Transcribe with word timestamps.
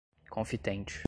confitente 0.29 0.99